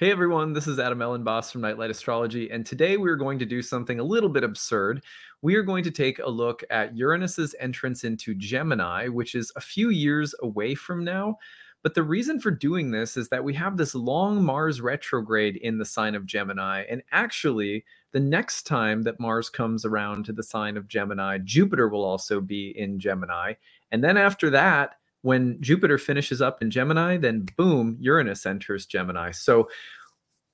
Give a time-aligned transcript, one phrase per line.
[0.00, 3.60] Hey everyone, this is Adam Elenbaas from Nightlight Astrology, and today we're going to do
[3.60, 5.04] something a little bit absurd.
[5.42, 9.60] We are going to take a look at Uranus's entrance into Gemini, which is a
[9.60, 11.36] few years away from now.
[11.82, 15.76] But the reason for doing this is that we have this long Mars retrograde in
[15.76, 20.42] the sign of Gemini, and actually, the next time that Mars comes around to the
[20.42, 23.52] sign of Gemini, Jupiter will also be in Gemini.
[23.92, 29.30] And then after that, when Jupiter finishes up in Gemini, then boom, Uranus enters Gemini.
[29.32, 29.68] So,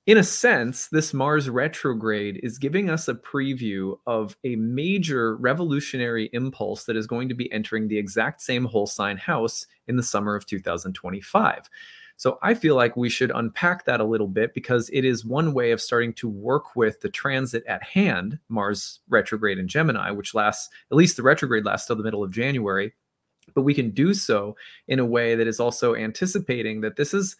[0.05, 6.29] in a sense, this Mars retrograde is giving us a preview of a major revolutionary
[6.31, 10.03] impulse that is going to be entering the exact same whole sign house in the
[10.03, 11.69] summer of 2025.
[12.15, 15.53] So I feel like we should unpack that a little bit because it is one
[15.53, 20.33] way of starting to work with the transit at hand, Mars retrograde in Gemini, which
[20.33, 22.93] lasts, at least the retrograde lasts till the middle of January
[23.57, 24.55] but we can do so
[24.87, 27.35] in a way that is also anticipating that this is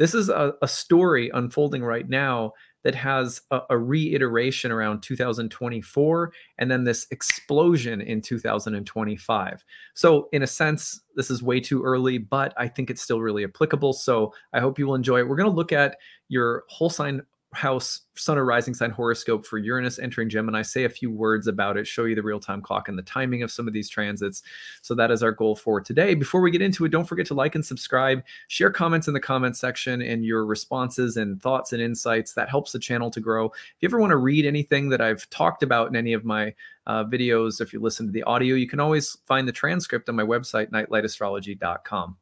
[0.00, 6.32] this is a, a story unfolding right now that has a, a, reiteration around 2024
[6.58, 9.64] and then this explosion in 2025.
[9.94, 13.44] So, in a sense, this is way too early, but I think it's still really
[13.44, 13.92] applicable.
[13.92, 15.28] So, I hope you will enjoy it.
[15.28, 15.96] We're going to look at
[16.28, 17.22] your whole sign
[17.52, 21.76] house sun or rising sign horoscope for Uranus entering Gemini, say a few words about
[21.76, 24.42] it, show you the real time clock and the timing of some of these transits.
[24.80, 26.14] So that is our goal for today.
[26.14, 29.20] Before we get into it, don't forget to like and subscribe, share comments in the
[29.20, 32.32] comment section and your responses and thoughts and insights.
[32.32, 33.46] That helps the channel to grow.
[33.46, 36.54] If you ever want to read anything that I've talked about in any of my
[36.86, 40.16] uh, videos, if you listen to the audio, you can always find the transcript on
[40.16, 42.16] my website, nightlightastrology.com.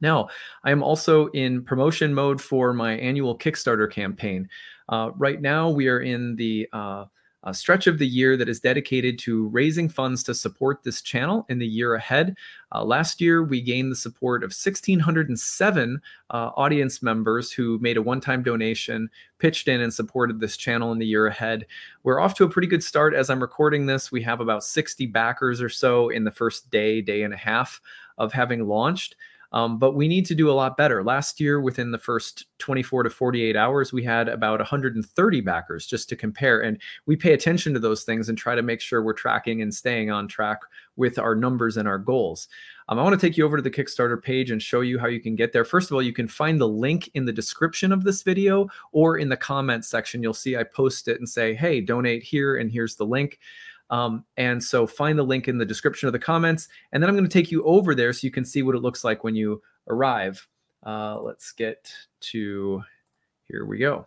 [0.00, 0.28] Now,
[0.64, 4.48] I am also in promotion mode for my annual Kickstarter campaign.
[4.88, 6.68] Uh, right now, we are in the
[7.44, 11.44] uh, stretch of the year that is dedicated to raising funds to support this channel
[11.48, 12.36] in the year ahead.
[12.72, 18.02] Uh, last year, we gained the support of 1,607 uh, audience members who made a
[18.02, 21.66] one time donation, pitched in, and supported this channel in the year ahead.
[22.02, 24.10] We're off to a pretty good start as I'm recording this.
[24.10, 27.80] We have about 60 backers or so in the first day, day and a half
[28.16, 29.16] of having launched.
[29.54, 31.04] Um, but we need to do a lot better.
[31.04, 36.08] Last year, within the first 24 to 48 hours, we had about 130 backers just
[36.08, 36.60] to compare.
[36.60, 36.76] And
[37.06, 40.10] we pay attention to those things and try to make sure we're tracking and staying
[40.10, 40.58] on track
[40.96, 42.48] with our numbers and our goals.
[42.88, 45.06] Um, I want to take you over to the Kickstarter page and show you how
[45.06, 45.64] you can get there.
[45.64, 49.18] First of all, you can find the link in the description of this video or
[49.18, 50.20] in the comments section.
[50.20, 53.38] You'll see I post it and say, hey, donate here, and here's the link.
[53.94, 56.66] Um, and so find the link in the description of the comments.
[56.92, 58.82] And then I'm going to take you over there so you can see what it
[58.82, 60.46] looks like when you arrive.
[60.84, 62.82] Uh, let's get to
[63.48, 64.06] here we go.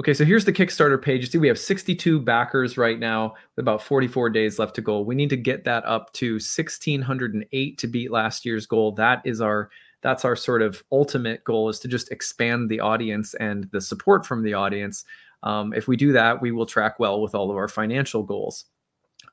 [0.00, 1.22] Okay, so here's the Kickstarter page.
[1.22, 5.00] You see, we have 62 backers right now with about 44 days left to go.
[5.00, 8.92] We need to get that up to 1608 to beat last year's goal.
[8.92, 9.70] That is our
[10.02, 14.26] that's our sort of ultimate goal is to just expand the audience and the support
[14.26, 15.04] from the audience
[15.42, 18.66] um, if we do that, we will track well with all of our financial goals.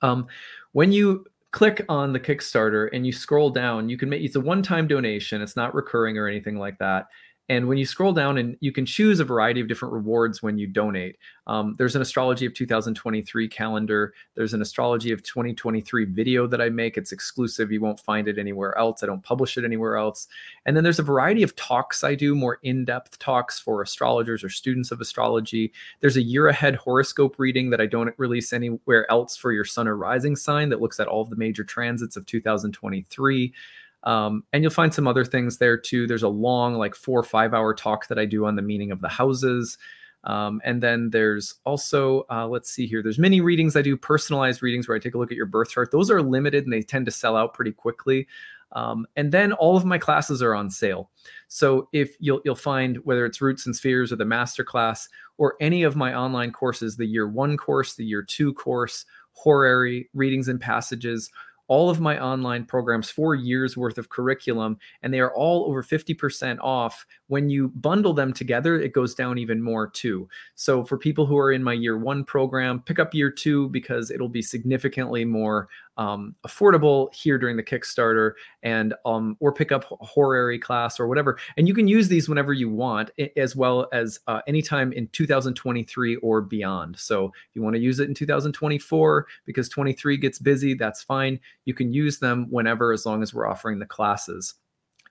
[0.01, 0.27] Um,
[0.73, 4.41] when you click on the Kickstarter and you scroll down, you can make it's a
[4.41, 5.41] one-time donation.
[5.41, 7.07] It's not recurring or anything like that.
[7.49, 10.57] And when you scroll down and you can choose a variety of different rewards when
[10.57, 11.17] you donate.
[11.45, 14.13] Um, there's an astrology of 2023 calendar.
[14.35, 16.95] There's an astrology of 2023 video that I make.
[16.97, 17.69] It's exclusive.
[17.69, 19.03] You won't find it anywhere else.
[19.03, 20.27] I don't publish it anywhere else.
[20.65, 24.49] And then there's a variety of talks I do, more in-depth talks for astrologers or
[24.49, 25.73] students of astrology.
[25.99, 29.89] There's a year ahead horoscope reading that I don't release anywhere else for your sun
[29.89, 33.53] or rising sign that looks at all of the major transits of 2023.
[34.03, 36.07] Um, and you'll find some other things there too.
[36.07, 38.91] There's a long, like four or five hour talk that I do on the meaning
[38.91, 39.77] of the houses.
[40.25, 44.61] Um, and then there's also, uh, let's see here, there's many readings I do, personalized
[44.61, 45.91] readings where I take a look at your birth chart.
[45.91, 48.27] Those are limited and they tend to sell out pretty quickly.
[48.73, 51.09] Um, and then all of my classes are on sale.
[51.47, 55.55] So if you'll you'll find whether it's Roots and Spheres or the master class or
[55.61, 60.47] any of my online courses, the year one course, the year two course, horary readings
[60.47, 61.29] and passages,
[61.67, 65.81] all of my online programs, four years worth of curriculum, and they are all over
[65.81, 67.05] 50% off.
[67.27, 70.27] When you bundle them together, it goes down even more too.
[70.55, 74.11] So for people who are in my year one program, pick up year two because
[74.11, 75.67] it'll be significantly more
[75.97, 78.33] um, affordable here during the Kickstarter,
[78.63, 81.37] and um, or pick up a horary class or whatever.
[81.57, 86.15] And you can use these whenever you want, as well as uh, anytime in 2023
[86.17, 86.97] or beyond.
[86.97, 91.39] So if you want to use it in 2024 because 23 gets busy, that's fine.
[91.65, 94.55] You can use them whenever, as long as we're offering the classes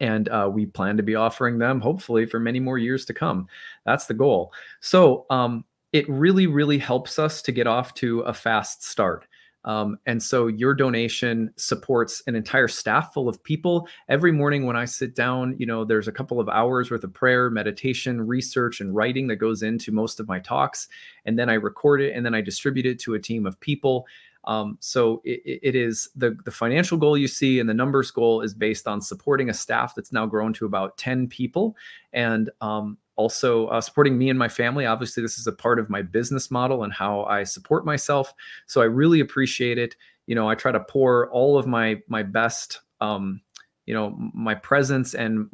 [0.00, 3.46] and uh, we plan to be offering them hopefully for many more years to come.
[3.86, 4.52] That's the goal.
[4.80, 9.26] So um, it really, really helps us to get off to a fast start
[9.64, 13.86] Um, and so your donation supports an entire staff full of people.
[14.08, 17.12] Every morning when I sit down, you know, there's a couple of hours worth of
[17.12, 20.88] prayer, meditation, research, and writing that goes into most of my talks.
[21.24, 24.06] And then I record it and then I distribute it to a team of people.
[24.44, 28.40] Um, so it, it is the the financial goal you see and the numbers goal
[28.40, 31.76] is based on supporting a staff that's now grown to about 10 people
[32.12, 34.86] and um, also uh, supporting me and my family.
[34.86, 38.32] Obviously, this is a part of my business model and how I support myself.
[38.66, 39.96] So I really appreciate it.
[40.26, 43.40] You know, I try to pour all of my my best, um,
[43.86, 45.48] you know, my presence and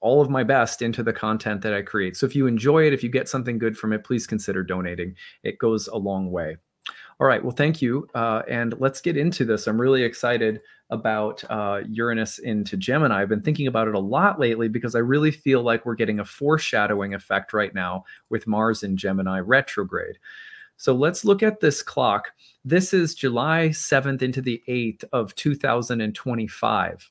[0.00, 2.16] all of my best into the content that I create.
[2.16, 5.14] So if you enjoy it, if you get something good from it, please consider donating.
[5.42, 6.58] It goes a long way.
[7.20, 7.42] All right.
[7.42, 8.08] Well, thank you.
[8.14, 9.66] Uh, and let's get into this.
[9.66, 13.22] I'm really excited about uh, Uranus into Gemini.
[13.22, 16.20] I've been thinking about it a lot lately because I really feel like we're getting
[16.20, 20.18] a foreshadowing effect right now with Mars in Gemini retrograde.
[20.76, 22.32] So let's look at this clock.
[22.64, 27.10] This is July 7th into the 8th of 2025.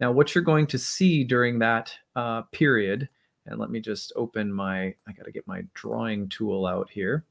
[0.00, 3.08] Now, what you're going to see during that uh, period,
[3.46, 7.24] and let me just open my, I got to get my drawing tool out here.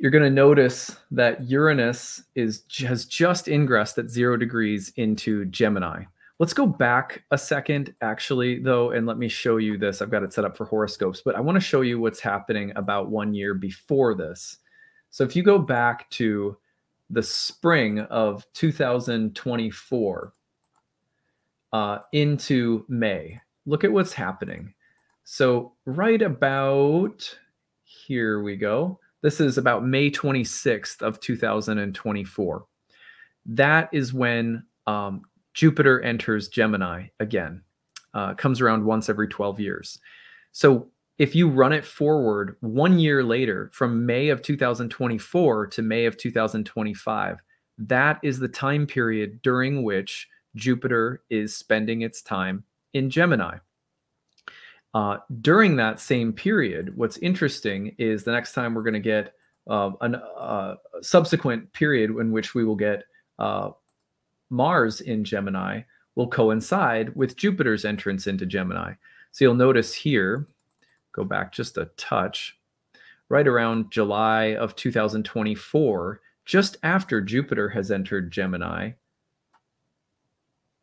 [0.00, 6.04] You're going to notice that Uranus is has just ingressed at zero degrees into Gemini.
[6.38, 10.00] Let's go back a second, actually, though, and let me show you this.
[10.00, 12.72] I've got it set up for horoscopes, but I want to show you what's happening
[12.76, 14.56] about one year before this.
[15.10, 16.56] So if you go back to
[17.10, 20.32] the spring of 2024
[21.74, 24.72] uh, into May, look at what's happening.
[25.24, 27.36] So right about
[27.84, 32.64] here we go this is about May 26th of 2024.
[33.46, 35.22] That is when um,
[35.54, 37.62] Jupiter enters Gemini again.
[38.12, 39.98] Uh, comes around once every 12 years.
[40.52, 40.88] So
[41.18, 46.16] if you run it forward one year later from May of 2024 to May of
[46.16, 47.38] 2025,
[47.78, 52.64] that is the time period during which Jupiter is spending its time
[52.94, 53.58] in Gemini.
[54.92, 59.34] Uh, during that same period, what's interesting is the next time we're going to get
[59.68, 63.04] uh, a uh, subsequent period in which we will get
[63.38, 63.70] uh,
[64.50, 65.82] Mars in Gemini
[66.16, 68.94] will coincide with Jupiter's entrance into Gemini.
[69.30, 70.48] So you'll notice here,
[71.12, 72.58] go back just a touch,
[73.28, 78.90] right around July of 2024, just after Jupiter has entered Gemini,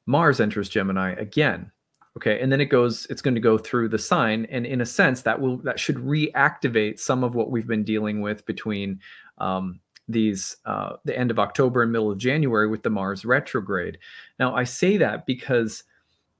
[0.05, 1.71] Mars enters Gemini again
[2.17, 4.85] okay and then it goes it's going to go through the sign and in a
[4.85, 8.99] sense that will that should reactivate some of what we've been dealing with between
[9.37, 9.79] um,
[10.09, 13.97] these uh, the end of october and middle of january with the mars retrograde.
[14.39, 15.83] Now i say that because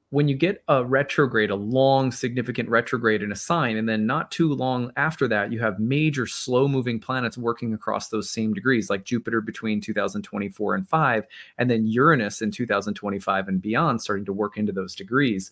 [0.09, 4.31] when you get a retrograde, a long, significant retrograde in a sign, and then not
[4.31, 8.89] too long after that, you have major slow moving planets working across those same degrees,
[8.89, 11.27] like Jupiter between 2024 and 5,
[11.57, 15.51] and then Uranus in 2025 and beyond, starting to work into those degrees.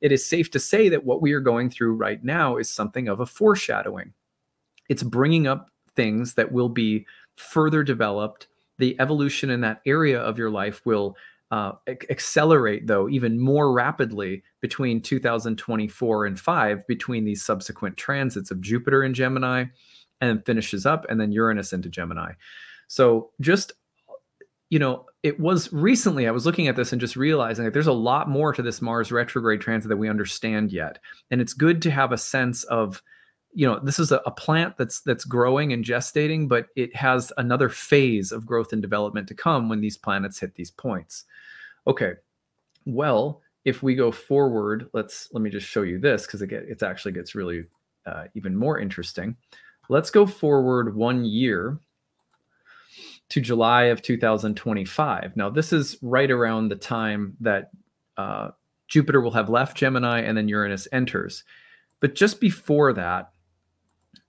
[0.00, 3.08] It is safe to say that what we are going through right now is something
[3.08, 4.12] of a foreshadowing.
[4.88, 7.04] It's bringing up things that will be
[7.34, 8.46] further developed.
[8.78, 11.16] The evolution in that area of your life will
[11.50, 11.72] uh,
[12.10, 19.02] accelerate though even more rapidly between 2024 and 5 between these subsequent transits of Jupiter
[19.02, 19.64] in Gemini
[20.20, 22.32] and finishes up and then Uranus into Gemini.
[22.88, 23.72] So just
[24.70, 27.86] you know, it was recently I was looking at this and just realizing that there's
[27.86, 30.98] a lot more to this Mars retrograde transit that we understand yet.
[31.30, 33.02] And it's good to have a sense of
[33.58, 37.32] you know this is a, a, plant that's that's growing and gestating but it has
[37.38, 41.24] another phase of growth and development to come when these planets hit these points
[41.88, 42.12] Okay,
[42.84, 46.64] well, if we go forward, let's let me just show you this because it get,
[46.64, 47.64] it actually gets really
[48.04, 49.34] uh, even more interesting.
[49.88, 51.78] Let's go forward one year
[53.30, 55.34] to July of 2025.
[55.34, 57.70] Now, this is right around the time that
[58.18, 58.50] uh,
[58.88, 61.42] Jupiter will have left Gemini and then Uranus enters.
[62.00, 63.30] But just before that,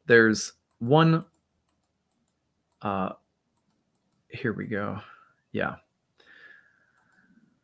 [0.10, 1.24] there's one.
[2.82, 3.12] Uh,
[4.28, 5.00] here we go.
[5.52, 5.76] Yeah.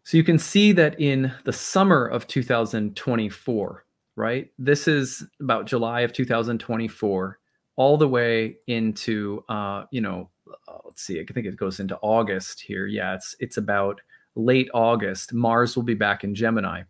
[0.03, 3.85] So you can see that in the summer of 2024,
[4.15, 4.51] right?
[4.59, 7.39] This is about July of 2024,
[7.77, 10.29] all the way into, uh, you know,
[10.67, 12.85] uh, let's see, I think it goes into August here.
[12.85, 13.99] Yeah, it's it's about
[14.35, 15.33] late August.
[15.33, 16.83] Mars will be back in Gemini.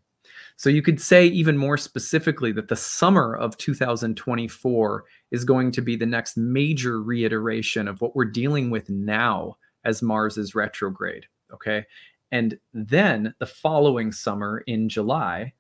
[0.58, 5.82] So you could say even more specifically that the summer of 2024 is going to
[5.82, 11.26] be the next major reiteration of what we're dealing with now as Mars is retrograde.
[11.54, 11.86] Okay.
[12.32, 15.54] And then the following summer in July,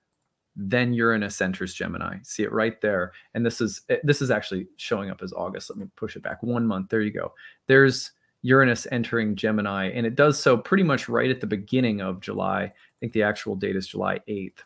[0.55, 2.17] then Uranus enters Gemini.
[2.23, 3.11] See it right there.
[3.33, 5.69] And this is eh, this is actually showing up as August.
[5.69, 6.89] Let me push it back one month.
[6.89, 7.33] There you go.
[7.67, 8.11] There's
[8.41, 12.63] Uranus entering Gemini, and it does so pretty much right at the beginning of July.
[12.63, 14.59] I think the actual date is July 8th.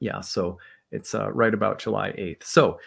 [0.00, 0.58] Yeah, so
[0.90, 2.42] it's uh, right about July 8th.
[2.42, 2.78] So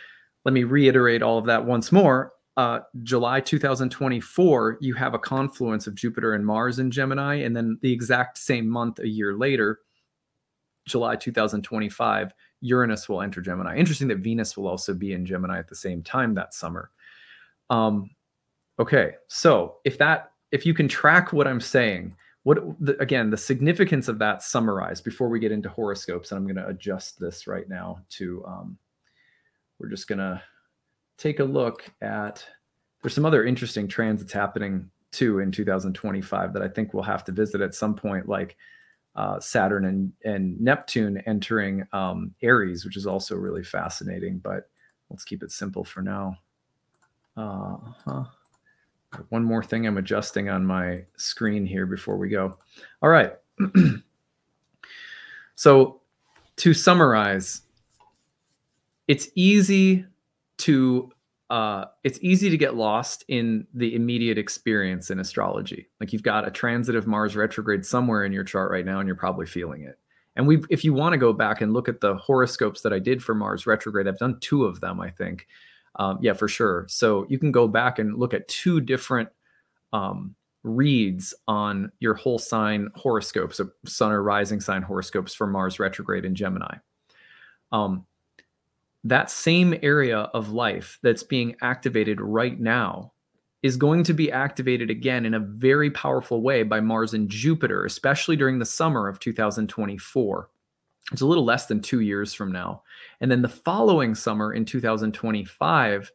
[0.45, 2.33] let me reiterate all of that once more.
[2.55, 7.79] Uh, July 2024, you have a confluence of Jupiter and Mars in Gemini, and then
[7.81, 9.79] the exact same month a year later,
[10.85, 13.75] July 2025, Uranus will enter Gemini.
[13.75, 16.91] Interesting that Venus will also be in Gemini at the same time that summer.
[17.69, 18.11] Um,
[18.79, 23.37] okay, so if that if you can track what I'm saying, what the, again the
[23.37, 27.47] significance of that summarized before we get into horoscopes, and I'm going to adjust this
[27.47, 28.43] right now to.
[28.45, 28.77] Um,
[29.79, 30.41] we're just going to
[31.17, 32.45] take a look at.
[33.01, 37.31] There's some other interesting transits happening too in 2025 that I think we'll have to
[37.31, 38.55] visit at some point, like
[39.15, 44.39] uh, Saturn and, and Neptune entering um, Aries, which is also really fascinating.
[44.39, 44.69] But
[45.09, 46.37] let's keep it simple for now.
[47.35, 48.23] Uh, huh.
[49.29, 52.57] One more thing I'm adjusting on my screen here before we go.
[53.01, 53.33] All right.
[55.55, 56.01] so
[56.57, 57.61] to summarize,
[59.07, 60.05] it's easy
[60.59, 61.11] to
[61.49, 65.87] uh, it's easy to get lost in the immediate experience in astrology.
[65.99, 69.15] Like you've got a transitive Mars retrograde somewhere in your chart right now, and you're
[69.15, 69.99] probably feeling it.
[70.35, 72.97] And we, if you want to go back and look at the horoscopes that I
[72.97, 75.47] did for Mars retrograde, I've done two of them, I think.
[75.95, 76.85] Um, yeah, for sure.
[76.89, 79.29] So you can go back and look at two different
[79.91, 85.79] um, reads on your whole sign horoscopes, so sun or rising sign horoscopes for Mars
[85.79, 86.77] retrograde in Gemini.
[87.71, 88.05] Um,
[89.03, 93.11] that same area of life that's being activated right now
[93.61, 97.85] is going to be activated again in a very powerful way by Mars and Jupiter,
[97.85, 100.49] especially during the summer of 2024.
[101.11, 102.83] It's a little less than two years from now.
[103.19, 106.11] And then the following summer in 2025,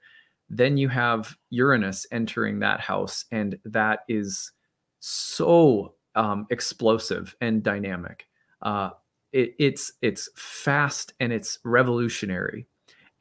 [0.48, 4.52] then you have Uranus entering that house, and that is
[5.00, 8.26] so um, explosive and dynamic.
[8.62, 8.90] Uh,
[9.32, 12.66] it, it's it's fast and it's revolutionary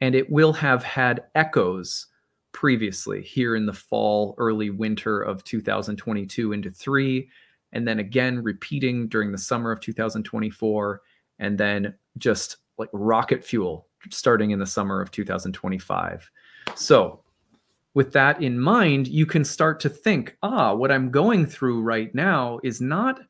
[0.00, 2.06] and it will have had echoes
[2.52, 7.28] previously here in the fall, early winter of 2022 into three,
[7.72, 11.02] and then again repeating during the summer of 2024,
[11.38, 16.30] and then just like rocket fuel starting in the summer of 2025.
[16.74, 17.22] So,
[17.94, 22.14] with that in mind, you can start to think, ah, what I'm going through right
[22.14, 23.20] now is not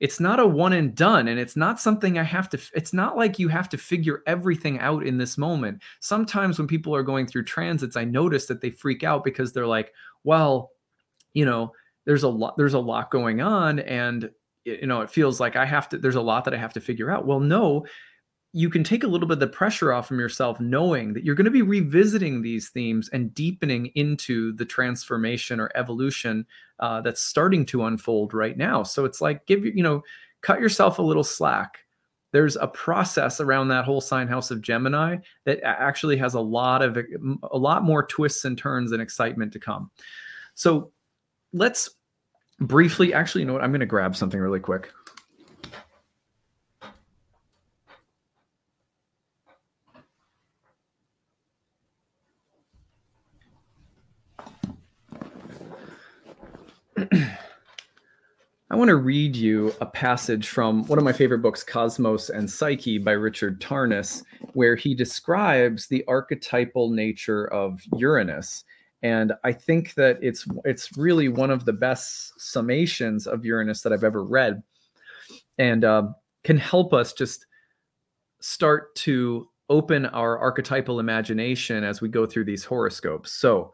[0.00, 3.16] it's not a one and done and it's not something i have to it's not
[3.16, 7.26] like you have to figure everything out in this moment sometimes when people are going
[7.26, 9.92] through transits i notice that they freak out because they're like
[10.24, 10.72] well
[11.32, 11.72] you know
[12.04, 14.30] there's a lot there's a lot going on and
[14.64, 16.80] you know it feels like i have to there's a lot that i have to
[16.80, 17.26] figure out.
[17.26, 17.86] Well no
[18.56, 21.34] you can take a little bit of the pressure off from yourself knowing that you're
[21.34, 26.46] going to be revisiting these themes and deepening into the transformation or evolution
[26.78, 28.84] uh, that's starting to unfold right now.
[28.84, 30.04] So it's like give you, you know
[30.40, 31.78] cut yourself a little slack.
[32.30, 35.16] There's a process around that whole sign house of gemini
[35.46, 36.96] that actually has a lot of
[37.50, 39.90] a lot more twists and turns and excitement to come.
[40.54, 40.92] So
[41.52, 41.90] let's
[42.60, 44.92] briefly actually you know what i'm going to grab something really quick
[58.74, 62.50] I want to read you a passage from one of my favorite books, Cosmos and
[62.50, 68.64] Psyche by Richard Tarnas, where he describes the archetypal nature of Uranus.
[69.04, 73.92] And I think that it's it's really one of the best summations of Uranus that
[73.92, 74.62] I've ever read,
[75.58, 76.08] and uh,
[76.42, 77.46] can help us just
[78.40, 83.30] start to open our archetypal imagination as we go through these horoscopes.
[83.32, 83.72] So.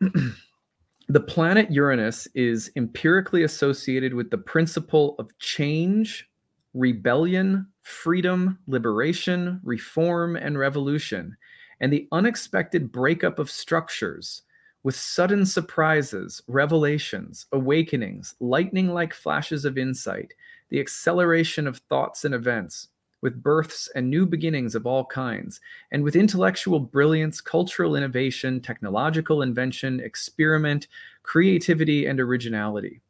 [1.08, 6.26] the planet Uranus is empirically associated with the principle of change,
[6.72, 11.36] rebellion, freedom, liberation, reform, and revolution,
[11.80, 14.42] and the unexpected breakup of structures
[14.82, 20.32] with sudden surprises, revelations, awakenings, lightning like flashes of insight,
[20.70, 22.88] the acceleration of thoughts and events,
[23.20, 25.60] with births and new beginnings of all kinds,
[25.92, 30.86] and with intellectual brilliance, cultural innovation, technological invention, experiment,
[31.22, 33.00] creativity, and originality.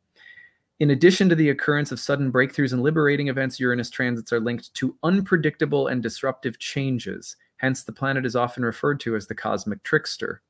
[0.80, 4.72] In addition to the occurrence of sudden breakthroughs and liberating events, Uranus transits are linked
[4.74, 7.36] to unpredictable and disruptive changes.
[7.60, 10.40] Hence, the planet is often referred to as the cosmic trickster.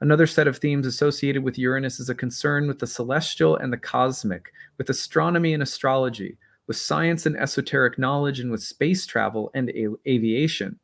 [0.00, 3.76] Another set of themes associated with Uranus is a concern with the celestial and the
[3.76, 9.68] cosmic, with astronomy and astrology, with science and esoteric knowledge, and with space travel and
[9.70, 10.78] a- aviation.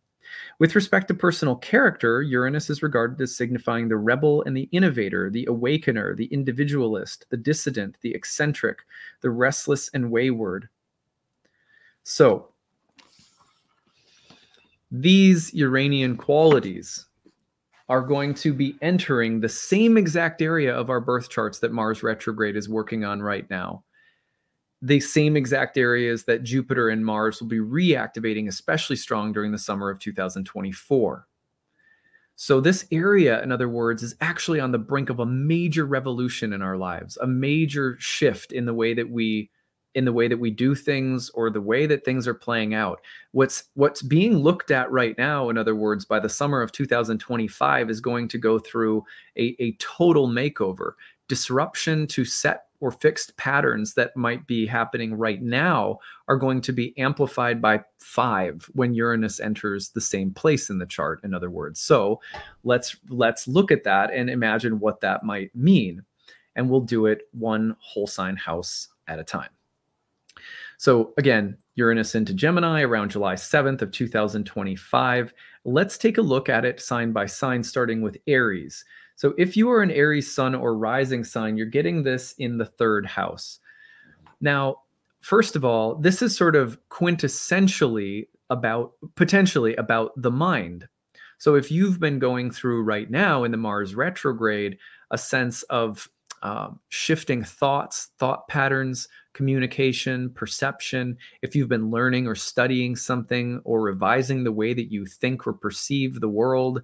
[0.58, 5.30] With respect to personal character, Uranus is regarded as signifying the rebel and the innovator,
[5.30, 8.80] the awakener, the individualist, the dissident, the eccentric,
[9.22, 10.68] the restless and wayward.
[12.02, 12.52] So,
[14.90, 17.06] these Uranian qualities
[17.88, 22.02] are going to be entering the same exact area of our birth charts that Mars
[22.02, 23.84] retrograde is working on right now
[24.82, 29.58] the same exact areas that Jupiter and Mars will be reactivating especially strong during the
[29.58, 31.26] summer of 2024.
[32.36, 36.54] So, this area, in other words, is actually on the brink of a major revolution
[36.54, 39.50] in our lives, a major shift in the way that we
[39.94, 43.00] in the way that we do things or the way that things are playing out.
[43.32, 47.90] What's what's being looked at right now in other words by the summer of 2025
[47.90, 49.04] is going to go through
[49.36, 50.92] a, a total makeover
[51.28, 56.72] disruption to set or fixed patterns that might be happening right now are going to
[56.72, 61.50] be amplified by five when Uranus enters the same place in the chart in other
[61.50, 61.78] words.
[61.78, 62.20] So
[62.64, 66.02] let's let's look at that and imagine what that might mean.
[66.56, 69.50] And we'll do it one whole sign house at a time
[70.80, 75.32] so again Uranus into Gemini around July 7th of 2025
[75.64, 78.84] let's take a look at it sign by sign starting with Aries
[79.20, 82.64] so if you are an Aries sun or rising sign, you're getting this in the
[82.64, 83.58] third house.
[84.40, 84.76] Now,
[85.20, 90.88] first of all, this is sort of quintessentially about potentially about the mind.
[91.36, 94.78] So if you've been going through right now in the Mars retrograde
[95.10, 96.08] a sense of
[96.42, 103.80] uh, shifting thoughts, thought patterns, communication, perception, if you've been learning or studying something or
[103.80, 106.82] revising the way that you think or perceive the world,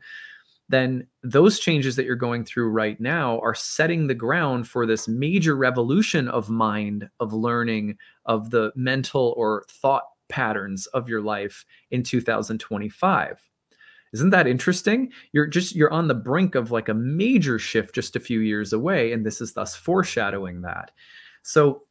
[0.69, 5.07] then those changes that you're going through right now are setting the ground for this
[5.07, 11.65] major revolution of mind, of learning, of the mental or thought patterns of your life
[11.91, 13.41] in 2025.
[14.17, 15.13] Isn't that interesting?
[15.33, 18.73] You're just you're on the brink of like a major shift just a few years
[18.73, 20.91] away and this is thus foreshadowing that.
[21.43, 21.83] So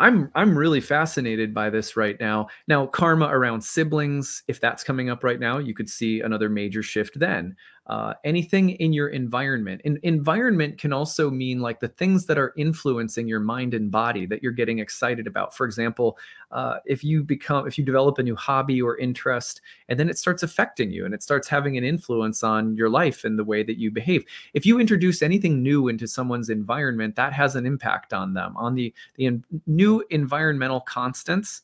[0.00, 2.48] I'm I'm really fascinated by this right now.
[2.66, 6.82] Now, karma around siblings, if that's coming up right now, you could see another major
[6.82, 7.54] shift then
[7.86, 9.82] uh, anything in your environment.
[9.84, 14.24] And environment can also mean like the things that are influencing your mind and body
[14.26, 15.54] that you're getting excited about.
[15.54, 16.16] For example,
[16.50, 20.18] uh, if you become, if you develop a new hobby or interest, and then it
[20.18, 23.62] starts affecting you and it starts having an influence on your life and the way
[23.62, 24.24] that you behave.
[24.54, 28.74] If you introduce anything new into someone's environment, that has an impact on them, on
[28.74, 31.62] the, the in, new environmental constants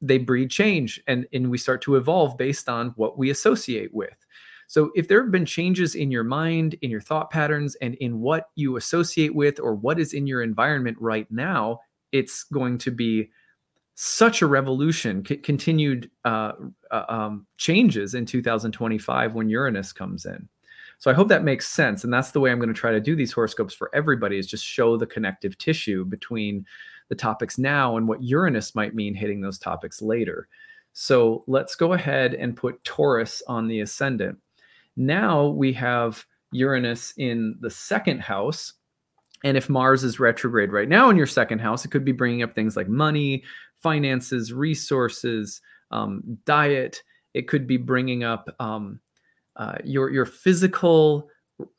[0.00, 4.14] they breed change and, and we start to evolve based on what we associate with.
[4.68, 8.20] So if there have been changes in your mind, in your thought patterns, and in
[8.20, 11.80] what you associate with or what is in your environment right now,
[12.12, 13.30] it's going to be
[13.94, 16.52] such a revolution, c- continued uh,
[16.90, 20.46] uh, um, changes in 2025 when Uranus comes in.
[20.98, 22.04] So I hope that makes sense.
[22.04, 24.46] And that's the way I'm going to try to do these horoscopes for everybody is
[24.46, 26.66] just show the connective tissue between
[27.08, 30.46] the topics now and what Uranus might mean hitting those topics later.
[30.92, 34.38] So let's go ahead and put Taurus on the ascendant.
[34.98, 38.74] Now we have Uranus in the second house.
[39.44, 42.42] And if Mars is retrograde right now in your second house, it could be bringing
[42.42, 43.44] up things like money,
[43.80, 45.60] finances, resources,
[45.92, 47.02] um, diet.
[47.34, 48.98] It could be bringing up um,
[49.54, 51.28] uh, your your physical,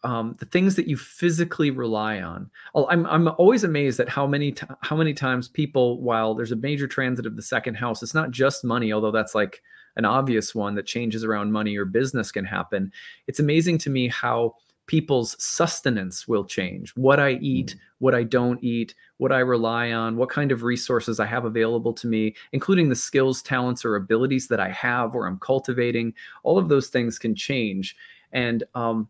[0.04, 2.50] um, the things that you physically rely on.
[2.74, 6.58] I'm I'm always amazed at how many t- how many times people, while there's a
[6.58, 9.62] major transit of the second house, it's not just money, although that's like
[9.96, 12.92] an obvious one that changes around money or business can happen.
[13.28, 14.56] It's amazing to me how
[14.90, 17.80] people's sustenance will change what I eat, mm.
[18.00, 21.94] what I don't eat, what I rely on, what kind of resources I have available
[21.94, 26.16] to me, including the skills, talents, or abilities that I have or I'm cultivating.
[26.42, 27.96] All of those things can change.
[28.32, 29.08] And um,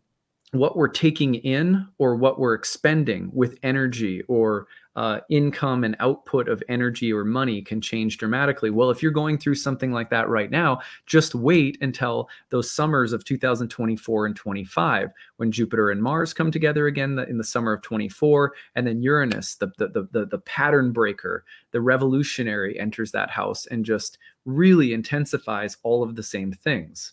[0.52, 6.48] what we're taking in or what we're expending with energy or uh, income and output
[6.48, 8.70] of energy or money can change dramatically.
[8.70, 13.12] Well, if you're going through something like that right now, just wait until those summers
[13.12, 17.82] of 2024 and 25 when Jupiter and Mars come together again in the summer of
[17.82, 23.66] 24, and then Uranus, the the the, the pattern breaker, the revolutionary, enters that house
[23.66, 27.12] and just really intensifies all of the same things.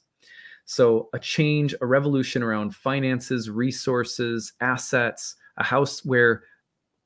[0.67, 6.43] So, a change, a revolution around finances, resources, assets, a house where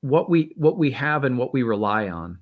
[0.02, 2.40] what we what we have and what we rely on.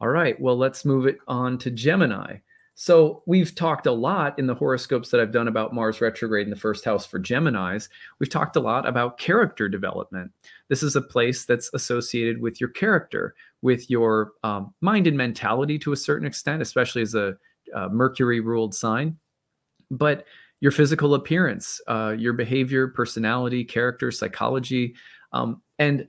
[0.00, 2.36] All right, well let's move it on to Gemini.
[2.80, 6.50] So we've talked a lot in the horoscopes that I've done about Mars retrograde in
[6.50, 7.88] the first house for Geminis.
[8.20, 10.30] We've talked a lot about character development.
[10.68, 15.76] This is a place that's associated with your character, with your um, mind and mentality
[15.80, 17.36] to a certain extent, especially as a
[17.74, 19.18] uh, Mercury ruled sign.
[19.90, 20.24] But
[20.60, 24.94] your physical appearance, uh, your behavior, personality, character, psychology,
[25.32, 26.08] um, and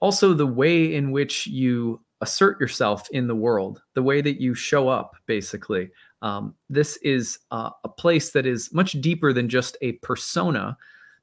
[0.00, 4.54] also the way in which you assert yourself in the world, the way that you
[4.54, 5.88] show up, basically.
[6.22, 10.76] Um, this is uh, a place that is much deeper than just a persona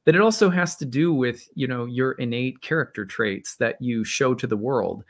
[0.05, 4.03] that it also has to do with you know your innate character traits that you
[4.03, 5.03] show to the world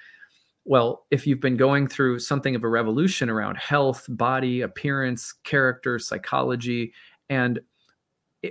[0.65, 5.97] well if you've been going through something of a revolution around health body appearance character
[5.97, 6.93] psychology
[7.29, 7.59] and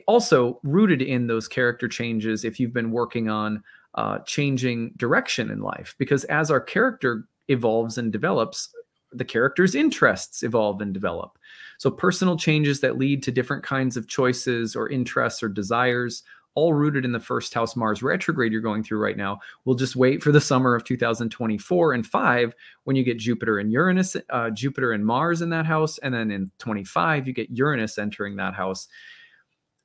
[0.06, 3.62] also rooted in those character changes if you've been working on
[3.94, 8.70] uh, changing direction in life because as our character evolves and develops
[9.14, 11.38] the character's interests evolve and develop.
[11.78, 16.22] So, personal changes that lead to different kinds of choices or interests or desires,
[16.54, 19.40] all rooted in the first house Mars retrograde you're going through right now.
[19.64, 23.72] We'll just wait for the summer of 2024 and five when you get Jupiter and
[23.72, 25.98] Uranus, uh, Jupiter and Mars in that house.
[25.98, 28.88] And then in 25, you get Uranus entering that house.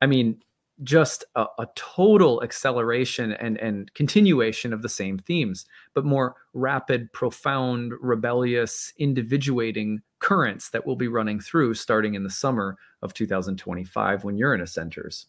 [0.02, 0.42] I mean,
[0.84, 7.12] just a, a, total acceleration and, and continuation of the same themes, but more rapid,
[7.12, 14.24] profound, rebellious, individuating currents that will be running through starting in the summer of 2025
[14.24, 15.28] when Uranus enters.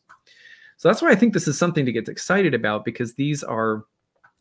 [0.81, 3.85] So that's why I think this is something to get excited about because these are,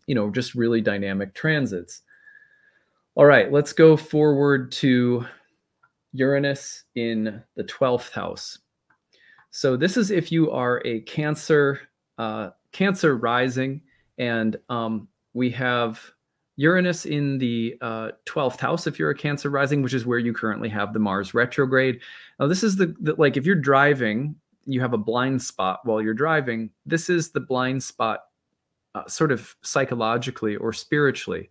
[0.08, 2.04] you know, just really dynamic transits.
[3.15, 5.25] All right, let's go forward to
[6.13, 8.58] Uranus in the 12th house.
[9.52, 11.82] So this is if you are a Cancer,
[12.17, 13.82] uh, Cancer rising,
[14.17, 15.99] and um, we have
[16.56, 20.32] Uranus in the uh, 12th house if you're a Cancer rising, which is where you
[20.32, 21.99] currently have the Mars retrograde.
[22.39, 24.36] Now this is the, the like if you're driving,
[24.69, 26.69] you have a blind spot while you're driving.
[26.86, 28.21] This is the blind spot,
[28.95, 31.49] uh, sort of psychologically or spiritually,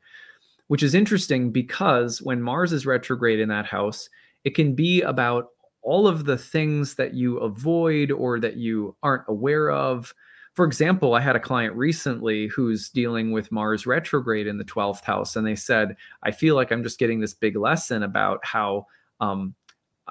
[0.69, 4.09] which is interesting because when Mars is retrograde in that house,
[4.45, 5.49] it can be about
[5.83, 10.15] all of the things that you avoid or that you aren't aware of.
[10.55, 15.05] For example, I had a client recently who's dealing with Mars retrograde in the 12th
[15.05, 18.87] house, and they said, I feel like I'm just getting this big lesson about how
[19.21, 19.55] um,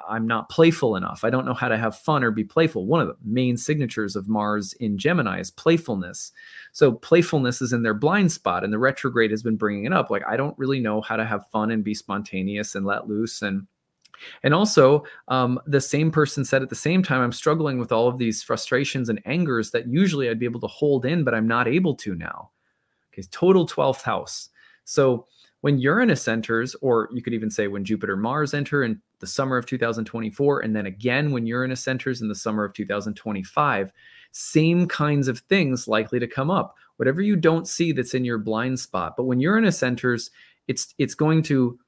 [0.07, 1.23] I'm not playful enough.
[1.23, 2.86] I don't know how to have fun or be playful.
[2.86, 6.31] One of the main signatures of Mars in Gemini is playfulness.
[6.71, 10.10] So, playfulness is in their blind spot, and the retrograde has been bringing it up.
[10.10, 13.41] Like, I don't really know how to have fun and be spontaneous and let loose
[13.41, 13.67] and
[14.43, 18.07] and also, um, the same person said at the same time, I'm struggling with all
[18.07, 21.47] of these frustrations and angers that usually I'd be able to hold in, but I'm
[21.47, 22.51] not able to now.
[23.13, 24.49] Okay, total 12th house.
[24.86, 25.27] So
[25.62, 29.58] when Uranus enters, or you could even say when Jupiter Mars enter in the summer
[29.58, 33.91] of 2024, and then again when Uranus enters in the summer of 2025,
[34.32, 36.76] same kinds of things likely to come up.
[36.98, 39.15] Whatever you don't see that's in your blind spot.
[39.17, 40.30] But when Uranus enters,
[40.67, 41.80] it's it's going to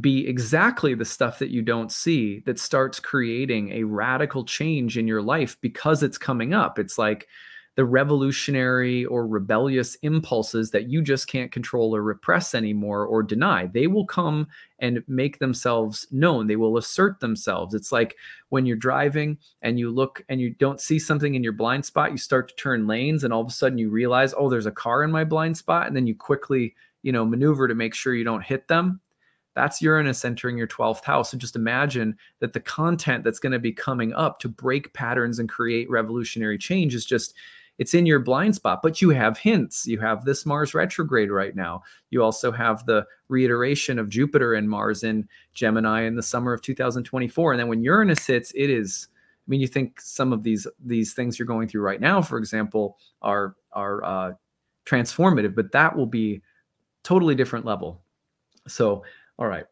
[0.00, 5.06] be exactly the stuff that you don't see that starts creating a radical change in
[5.06, 6.78] your life because it's coming up.
[6.78, 7.28] It's like
[7.74, 13.66] the revolutionary or rebellious impulses that you just can't control or repress anymore or deny.
[13.66, 14.46] They will come
[14.78, 16.46] and make themselves known.
[16.46, 17.74] They will assert themselves.
[17.74, 18.16] It's like
[18.50, 22.12] when you're driving and you look and you don't see something in your blind spot,
[22.12, 24.70] you start to turn lanes and all of a sudden you realize, oh, there's a
[24.70, 25.86] car in my blind spot.
[25.86, 29.00] And then you quickly, you know, maneuver to make sure you don't hit them
[29.54, 31.30] that's Uranus entering your 12th house.
[31.30, 35.38] So just imagine that the content that's going to be coming up to break patterns
[35.38, 37.34] and create revolutionary change is just
[37.82, 39.88] it's in your blind spot, but you have hints.
[39.88, 41.82] You have this Mars retrograde right now.
[42.10, 46.62] You also have the reiteration of Jupiter and Mars in Gemini in the summer of
[46.62, 47.52] 2024.
[47.52, 51.12] And then when Uranus hits, it is I mean, you think some of these these
[51.12, 54.32] things you're going through right now, for example, are are uh,
[54.86, 56.40] transformative, but that will be
[57.02, 58.00] totally different level.
[58.68, 59.02] So
[59.40, 59.66] all right.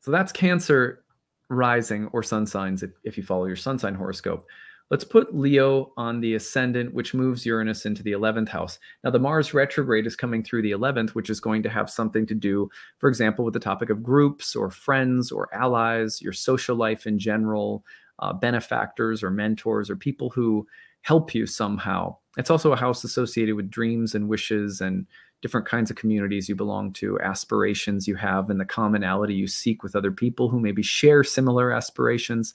[0.00, 1.02] So that's Cancer
[1.48, 4.46] rising or sun signs if, if you follow your sun sign horoscope.
[4.92, 8.78] Let's put Leo on the ascendant, which moves Uranus into the 11th house.
[9.02, 12.26] Now, the Mars retrograde is coming through the 11th, which is going to have something
[12.26, 16.76] to do, for example, with the topic of groups or friends or allies, your social
[16.76, 17.86] life in general,
[18.18, 20.66] uh, benefactors or mentors or people who
[21.00, 22.14] help you somehow.
[22.36, 25.06] It's also a house associated with dreams and wishes and
[25.40, 29.82] different kinds of communities you belong to, aspirations you have, and the commonality you seek
[29.82, 32.52] with other people who maybe share similar aspirations.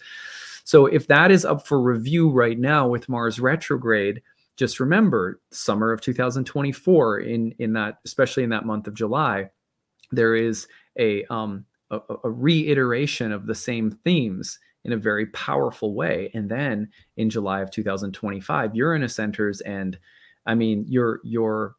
[0.68, 4.22] So, if that is up for review right now with Mars retrograde,
[4.58, 9.50] just remember summer of 2024 in in that especially in that month of July
[10.12, 10.68] there is
[11.00, 16.32] a um a, a reiteration of the same themes in a very powerful way.
[16.34, 19.98] And then in July of 2025, Uranus enters, and
[20.46, 21.76] I mean, your your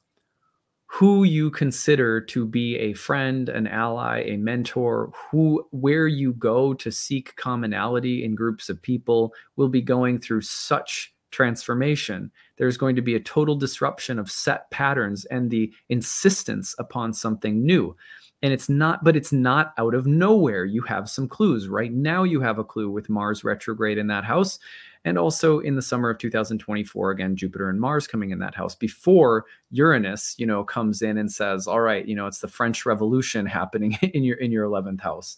[0.90, 6.72] who you consider to be a friend, an ally, a mentor, who where you go
[6.74, 12.30] to seek commonality in groups of people will be going through such transformation.
[12.56, 17.64] There's going to be a total disruption of set patterns and the insistence upon something
[17.64, 17.94] new.
[18.40, 20.64] And it's not but it's not out of nowhere.
[20.64, 21.68] You have some clues.
[21.68, 24.58] Right now you have a clue with mars retrograde in that house
[25.04, 28.74] and also in the summer of 2024 again jupiter and mars coming in that house
[28.74, 32.86] before uranus you know comes in and says all right you know it's the french
[32.86, 35.36] revolution happening in your in your 11th house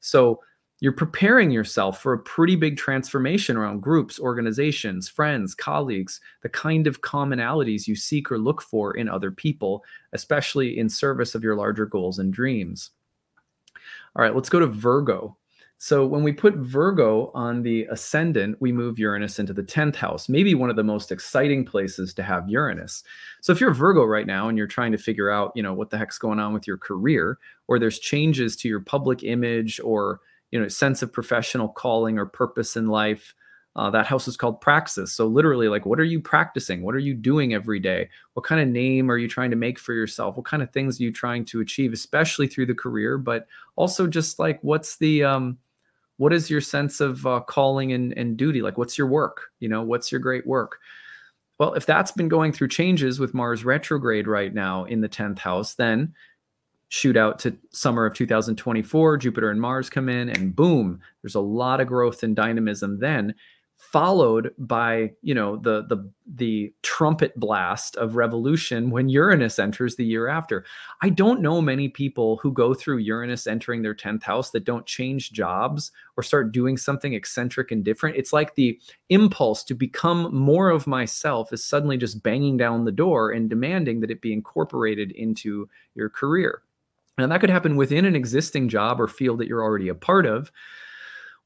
[0.00, 0.40] so
[0.82, 6.88] you're preparing yourself for a pretty big transformation around groups, organizations, friends, colleagues, the kind
[6.88, 11.54] of commonalities you seek or look for in other people, especially in service of your
[11.54, 12.90] larger goals and dreams.
[14.16, 15.36] All right, let's go to Virgo.
[15.82, 20.28] So when we put Virgo on the ascendant, we move Uranus into the 10th house,
[20.28, 23.02] maybe one of the most exciting places to have Uranus.
[23.40, 25.90] So if you're Virgo right now and you're trying to figure out, you know, what
[25.90, 30.20] the heck's going on with your career or there's changes to your public image or
[30.52, 33.34] you know sense of professional calling or purpose in life
[33.74, 35.12] uh, that house is called praxis.
[35.12, 36.82] So literally like what are you practicing?
[36.82, 38.08] What are you doing every day?
[38.34, 40.36] What kind of name are you trying to make for yourself?
[40.36, 44.06] What kind of things are you trying to achieve especially through the career but also
[44.06, 45.58] just like what's the um
[46.22, 48.62] what is your sense of uh, calling and, and duty?
[48.62, 49.50] Like what's your work?
[49.58, 50.78] You know what's your great work?
[51.58, 55.40] Well if that's been going through changes with mars retrograde right now in the 10th
[55.40, 56.14] house then
[56.90, 61.40] shoot out to summer of 2024 jupiter and mars come in and boom there's a
[61.40, 63.34] lot of growth and dynamism then
[63.90, 70.04] followed by you know the the the trumpet blast of revolution when uranus enters the
[70.04, 70.64] year after
[71.02, 74.86] i don't know many people who go through uranus entering their 10th house that don't
[74.86, 80.32] change jobs or start doing something eccentric and different it's like the impulse to become
[80.32, 84.32] more of myself is suddenly just banging down the door and demanding that it be
[84.32, 86.62] incorporated into your career
[87.18, 90.24] and that could happen within an existing job or field that you're already a part
[90.24, 90.50] of.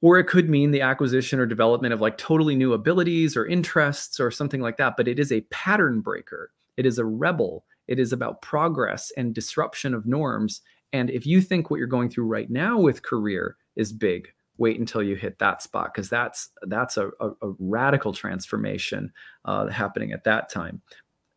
[0.02, 4.20] Or it could mean the acquisition or development of like totally new abilities or interests
[4.20, 4.94] or something like that.
[4.96, 9.34] But it is a pattern breaker, it is a rebel, it is about progress and
[9.34, 10.60] disruption of norms.
[10.92, 14.28] And if you think what you're going through right now with career is big,
[14.58, 19.12] wait until you hit that spot because that's that's a, a, a radical transformation
[19.44, 20.80] uh, happening at that time.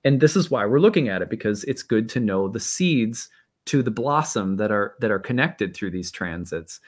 [0.04, 3.30] And this is why we're looking at it because it's good to know the seeds
[3.66, 6.80] to the blossom that are that are connected through these transits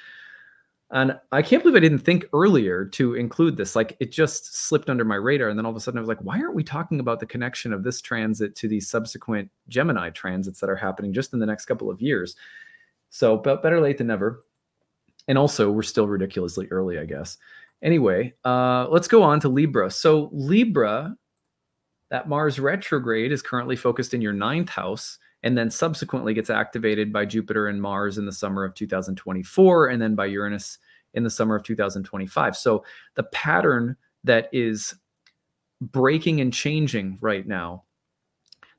[0.91, 3.75] and i can't believe i didn't think earlier to include this.
[3.75, 6.07] Like it just slipped under my radar and then all of a sudden i was
[6.07, 10.09] like why aren't we talking about the connection of this transit to these subsequent gemini
[10.09, 12.35] transits that are happening just in the next couple of years?
[13.09, 14.43] So but better late than never.
[15.27, 17.37] And also we're still ridiculously early i guess.
[17.81, 19.89] Anyway uh, let's go on to libra.
[19.89, 21.15] So libra
[22.09, 27.11] that mars retrograde is currently focused in your ninth house and then subsequently gets activated
[27.11, 30.77] by Jupiter and Mars in the summer of 2024, and then by Uranus
[31.13, 32.55] in the summer of 2025.
[32.55, 32.83] So
[33.15, 34.93] the pattern that is
[35.81, 37.83] breaking and changing right now,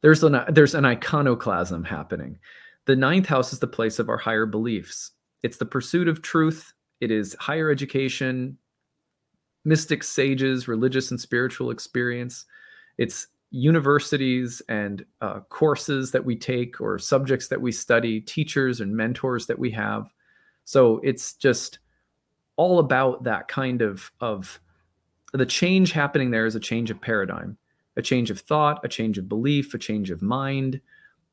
[0.03, 2.39] there's an there's an iconoclasm happening.
[2.87, 5.13] The ninth house is the place of our higher beliefs.
[5.43, 6.73] It's the pursuit of truth.
[7.01, 8.59] It is higher education,
[9.65, 12.45] mystic sages, religious and spiritual experience.
[12.99, 18.97] It's universities and uh, courses that we take or subjects that we study, teachers and
[18.97, 20.13] mentors that we have.
[20.65, 21.79] So it's just
[22.57, 24.59] all about that kind of of
[25.33, 27.57] the change happening there is a change of paradigm,
[27.97, 30.81] a change of thought, a change of belief, a change of mind,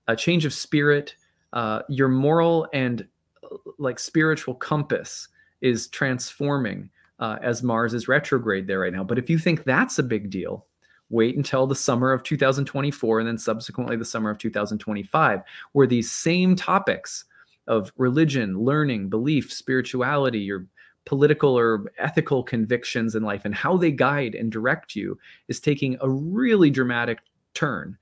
[0.07, 1.15] a change of spirit.
[1.53, 3.07] Uh, your moral and
[3.43, 5.29] uh, like spiritual compass
[5.61, 9.03] is transforming uh, as Mars is retrograde there right now.
[9.03, 10.65] But if you think that's a big deal,
[11.09, 15.41] wait until the summer of 2024 and then subsequently the summer of 2025,
[15.71, 17.25] where these same topics
[17.67, 20.65] of religion, learning, belief, spirituality, your
[21.05, 25.17] political or ethical convictions in life and how they guide and direct you
[25.47, 27.19] is taking a really dramatic
[27.53, 27.97] turn.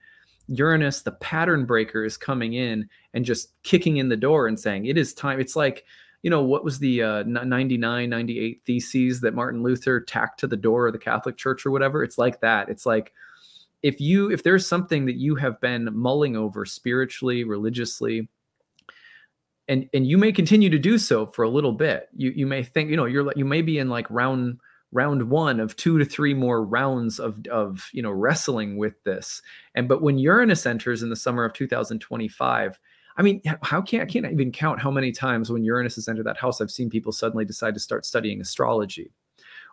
[0.48, 4.86] Uranus, the pattern breaker, is coming in and just kicking in the door and saying,
[4.86, 5.40] It is time.
[5.40, 5.86] It's like,
[6.24, 10.58] you know, what was the uh, 99, 98 theses that Martin Luther tacked to the
[10.58, 12.04] door of the Catholic Church or whatever?
[12.04, 12.70] It's like that.
[12.70, 13.14] It's like,
[13.84, 18.28] if you if there's something that you have been mulling over spiritually religiously
[19.68, 22.64] and and you may continue to do so for a little bit you you may
[22.64, 24.60] think you know you're you may be in like round
[24.92, 29.42] round one of two to three more rounds of of you know wrestling with this
[29.76, 32.80] and but when uranus enters in the summer of 2025
[33.18, 36.28] I mean, how can I can't even count how many times when Uranus has entered
[36.28, 39.12] that house, I've seen people suddenly decide to start studying astrology.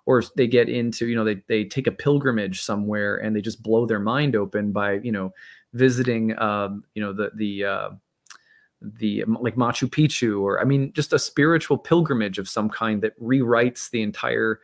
[0.06, 3.62] or they get into you know they they take a pilgrimage somewhere and they just
[3.62, 5.32] blow their mind open by you know
[5.72, 7.90] visiting um, you know the the uh,
[8.80, 13.18] the like Machu Picchu or I mean just a spiritual pilgrimage of some kind that
[13.20, 14.60] rewrites the entire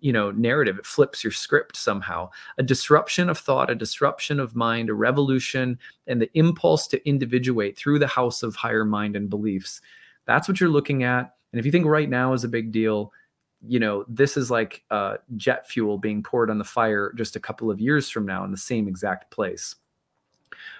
[0.00, 2.30] you know narrative it flips your script somehow.
[2.58, 7.76] A disruption of thought a disruption of mind a revolution and the impulse to individuate
[7.76, 9.80] through the house of higher mind and beliefs.
[10.26, 13.12] That's what you're looking at and if you think right now is a big deal
[13.66, 17.40] you know this is like uh, jet fuel being poured on the fire just a
[17.40, 19.74] couple of years from now in the same exact place.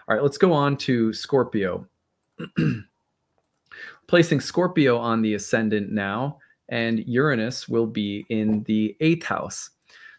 [0.09, 1.87] All right let's go on to scorpio.
[4.07, 6.38] Placing scorpio on the ascendant now
[6.70, 9.70] and Uranus will be in the eighth house.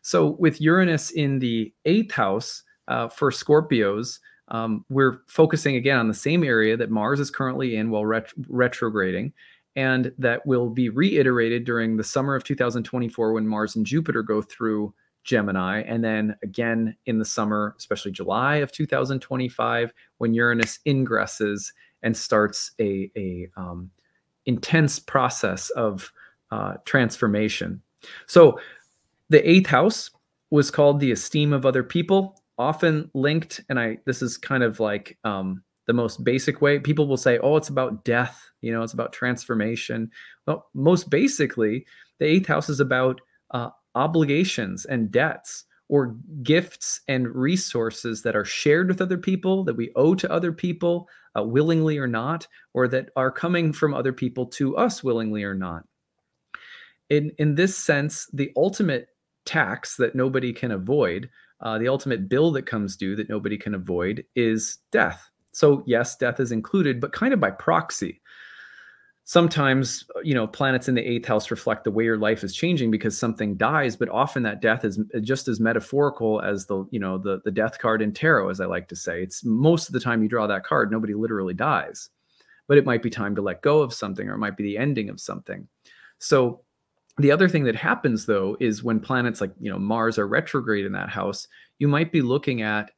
[0.04, 6.08] So, with Uranus in the eighth house uh, for Scorpios, um, we're focusing again on
[6.08, 9.32] the same area that Mars is currently in while ret- retrograding,
[9.76, 14.42] and that will be reiterated during the summer of 2024 when Mars and Jupiter go
[14.42, 21.72] through Gemini, and then again in the summer, especially July of 2025, when Uranus ingresses
[22.04, 23.92] and starts a, a um,
[24.46, 26.12] intense process of
[26.52, 27.82] uh, transformation.
[28.28, 28.60] So
[29.30, 30.10] the eighth house
[30.50, 34.80] was called the esteem of other people, often linked, and I this is kind of
[34.80, 36.80] like um, the most basic way.
[36.80, 40.12] People will say, "Oh, it's about death," you know, it's about transformation.
[40.46, 41.86] Well, most basically,
[42.20, 48.46] the eighth house is about uh, obligations and debts or gifts and resources that are
[48.46, 52.88] shared with other people that we owe to other people uh, willingly or not or
[52.88, 55.84] that are coming from other people to us willingly or not
[57.12, 59.10] in in this sense, the ultimate
[59.46, 63.76] tax that nobody can avoid, uh, the ultimate bill that comes due that nobody can
[63.76, 65.30] avoid is death.
[65.52, 68.22] So yes, death is included, but kind of by proxy.
[69.26, 72.92] Sometimes, you know, planets in the eighth house reflect the way your life is changing
[72.92, 77.18] because something dies, but often that death is just as metaphorical as the, you know,
[77.18, 79.22] the the death card in tarot, as I like to say.
[79.22, 82.10] It's most of the time you draw that card, nobody literally dies,
[82.68, 84.78] but it might be time to let go of something, or it might be the
[84.78, 85.68] ending of something.
[86.20, 86.64] So
[87.24, 90.86] the other thing that happens though is when planets like you know mars are retrograde
[90.86, 91.48] in that house
[91.80, 92.92] you might be looking at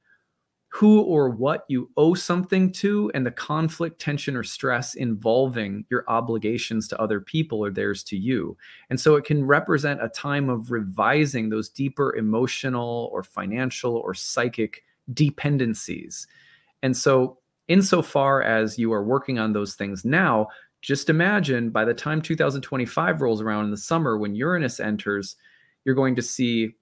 [0.73, 6.03] who or what you owe something to and the conflict tension or stress involving your
[6.07, 8.57] obligations to other people or theirs to you.
[8.89, 14.15] And so it can represent a time of revising those deeper emotional or financial or
[14.15, 14.83] psychic
[15.13, 16.25] dependencies.
[16.81, 20.47] And so insofar as you are working on those things now
[20.83, 25.37] just imagine by the time 2025 rolls around in the summer when Uranus enters,
[25.85, 26.75] you're going to see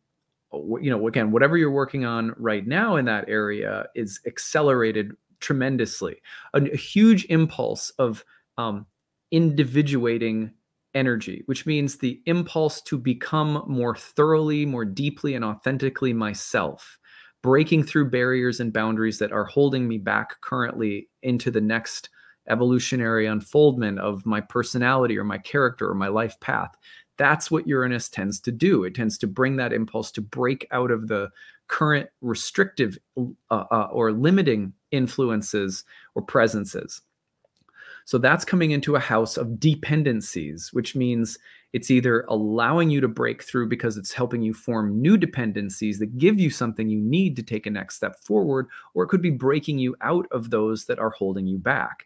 [0.81, 6.21] you know again whatever you're working on right now in that area is accelerated tremendously.
[6.53, 8.25] A, a huge impulse of
[8.57, 8.85] um,
[9.31, 10.51] individuating
[10.93, 16.99] energy which means the impulse to become more thoroughly more deeply and authentically myself
[17.41, 22.09] breaking through barriers and boundaries that are holding me back currently into the next
[22.51, 26.75] evolutionary unfoldment of my personality or my character or my life path.
[27.17, 28.83] That's what Uranus tends to do.
[28.83, 31.29] It tends to bring that impulse to break out of the
[31.67, 35.83] current restrictive uh, uh, or limiting influences
[36.15, 37.01] or presences.
[38.05, 41.37] So that's coming into a house of dependencies, which means
[41.73, 46.17] it's either allowing you to break through because it's helping you form new dependencies that
[46.17, 49.29] give you something you need to take a next step forward, or it could be
[49.29, 52.05] breaking you out of those that are holding you back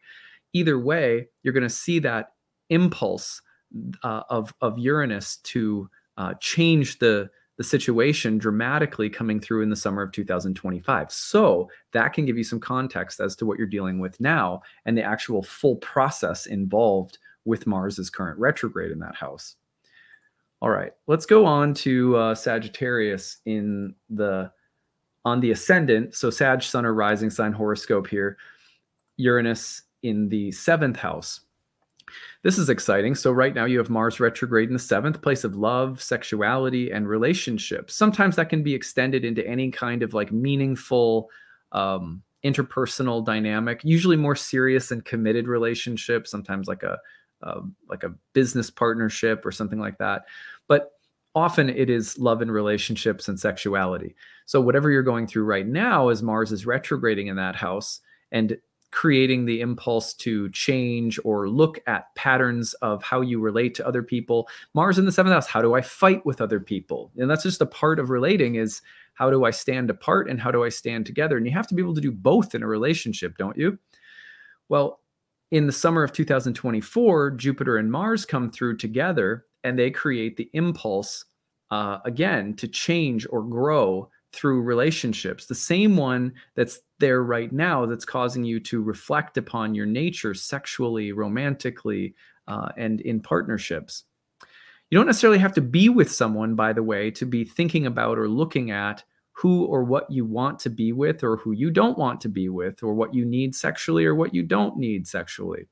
[0.55, 2.29] either way, you're going to see that
[2.69, 3.41] impulse
[4.03, 9.75] uh, of of Uranus to uh, change the the situation dramatically coming through in the
[9.77, 11.09] summer of 2025.
[11.09, 14.97] So that can give you some context as to what you're dealing with now and
[14.97, 19.55] the actual full process involved with Mars's current retrograde in that house.
[20.61, 24.51] All right, let's go on to uh, Sagittarius in the
[25.23, 26.15] on the ascendant.
[26.15, 28.37] So Sag, Sun, or Rising sign horoscope here.
[29.17, 31.41] Uranus in the seventh house.
[32.43, 33.15] This is exciting.
[33.15, 37.07] So, right now you have Mars retrograde in the seventh place of love, sexuality, and
[37.07, 37.95] relationships.
[37.95, 41.29] Sometimes that can be extended into any kind of like meaningful
[41.71, 46.99] um, interpersonal dynamic, usually more serious and committed relationship, sometimes like a,
[47.41, 50.25] a like a business partnership or something like that.
[50.67, 50.91] But
[51.33, 54.15] often it is love and relationships and sexuality.
[54.45, 58.57] So, whatever you're going through right now, as Mars is retrograding in that house, and
[58.95, 64.01] creating the impulse to change or look at patterns of how you relate to other
[64.01, 64.47] people.
[64.73, 67.11] Mars in the seventh house, how do I fight with other people?
[67.17, 68.81] And that's just a part of relating is
[69.15, 71.35] how do I stand apart and how do I stand together?
[71.35, 73.77] And you have to be able to do both in a relationship, don't you?
[74.69, 75.01] Well,
[75.51, 80.49] in the summer of 2024, Jupiter and Mars come through together and they create the
[80.53, 81.25] impulse
[81.69, 87.85] uh, again to change or grow through relationships, the same one that's there right now
[87.85, 92.13] that's causing you to reflect upon your nature sexually, romantically,
[92.47, 94.03] uh, and in partnerships.
[94.89, 98.19] You don't necessarily have to be with someone, by the way, to be thinking about
[98.19, 101.97] or looking at who or what you want to be with, or who you don't
[101.97, 105.67] want to be with, or what you need sexually or what you don't need sexually.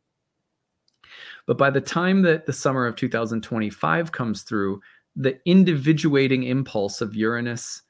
[1.46, 4.82] But by the time that the summer of 2025 comes through,
[5.16, 7.84] the individuating impulse of Uranus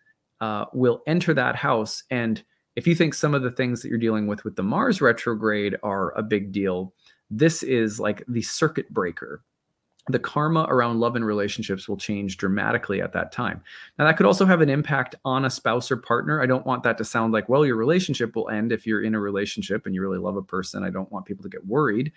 [0.44, 2.04] uh, will enter that house.
[2.12, 2.44] And
[2.76, 5.78] if you think some of the things that you're dealing with with the Mars retrograde
[5.84, 6.94] are a big deal,
[7.30, 9.42] this is like the circuit breaker.
[10.10, 13.64] The karma around love and relationships will change dramatically at that time.
[13.98, 16.42] Now, that could also have an impact on a spouse or partner.
[16.42, 19.16] I don't want that to sound like, well, your relationship will end if you're in
[19.16, 20.84] a relationship and you really love a person.
[20.84, 22.12] I don't want people to get worried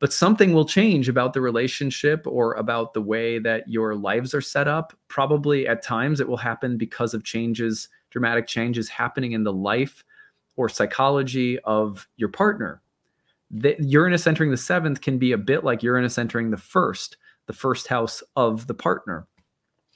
[0.00, 4.40] but something will change about the relationship or about the way that your lives are
[4.40, 4.92] set up.
[5.08, 10.04] Probably at times it will happen because of changes, dramatic changes happening in the life
[10.56, 12.82] or psychology of your partner.
[13.50, 17.16] The, Uranus entering the seventh can be a bit like Uranus entering the first,
[17.46, 19.26] the first house of the partner.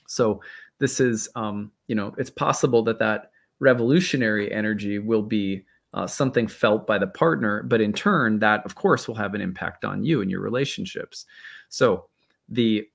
[0.07, 0.41] So
[0.79, 3.31] this is, um, you know, it's possible that that
[3.61, 5.65] revolutionary energy will be
[5.95, 9.41] uh, something felt by the partner, but in turn, that of course will have an
[9.41, 11.25] impact on you and your relationships.
[11.69, 12.07] So
[12.49, 12.87] the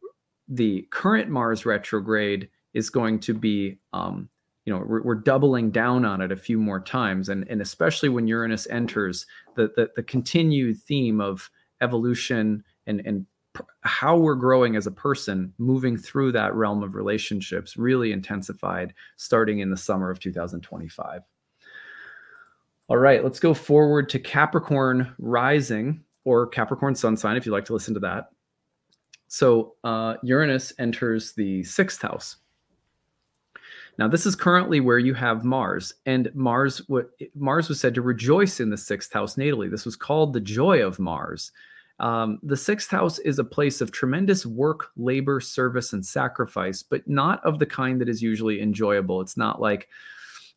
[0.48, 4.30] the current Mars retrograde is going to be, um,
[4.66, 8.10] you know, we're, we're, doubling down on it a few more times, and and especially
[8.10, 9.26] when Uranus enters,
[9.56, 11.50] the the, the continued theme of
[11.82, 13.26] evolution and and
[13.82, 19.60] how we're growing as a person moving through that realm of relationships really intensified starting
[19.60, 21.22] in the summer of 2025
[22.90, 27.66] all right, let's go forward to Capricorn rising or Capricorn sun sign if you'd like
[27.66, 28.30] to listen to that.
[29.28, 32.38] So uh, Uranus enters the sixth house.
[33.98, 38.02] Now, this is currently where you have Mars, and Mars what Mars was said to
[38.02, 39.70] rejoice in the sixth house natally.
[39.70, 41.52] This was called the joy of Mars.
[42.00, 47.08] Um, the sixth house is a place of tremendous work, labor, service, and sacrifice, but
[47.08, 49.22] not of the kind that is usually enjoyable.
[49.22, 49.90] It's not like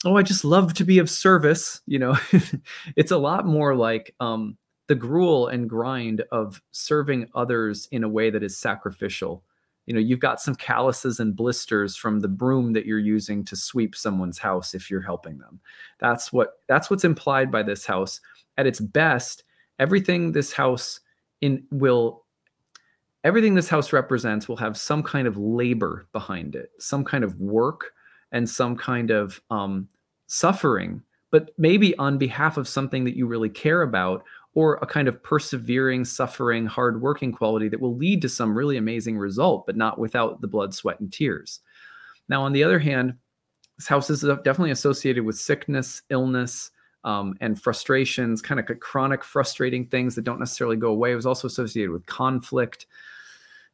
[0.07, 1.81] oh, I just love to be of service.
[1.87, 2.19] You know,
[2.97, 8.09] it's a lot more like um, the gruel and grind of serving others in a
[8.09, 9.43] way that is sacrificial.
[9.87, 13.57] You know, you've got some calluses and blisters from the broom that you're using to
[13.57, 15.61] sweep someone's house if you're helping them.
[16.01, 18.21] That's what that's what's implied by this house.
[18.59, 19.45] At its best,
[19.79, 21.01] everything this house
[21.41, 22.25] in will
[23.23, 27.39] everything this house represents will have some kind of labor behind it, some kind of
[27.41, 27.93] work
[28.33, 29.89] and some kind of um,
[30.27, 34.25] suffering, but maybe on behalf of something that you really care about,
[34.55, 39.19] or a kind of persevering, suffering, hardworking quality that will lead to some really amazing
[39.19, 41.61] result, but not without the blood, sweat, and tears.
[42.29, 43.15] Now, on the other hand,
[43.77, 46.71] this house is definitely associated with sickness, illness,
[47.05, 51.13] um, and frustrations, kind of chronic, frustrating things that don't necessarily go away.
[51.13, 52.87] It was also associated with conflict.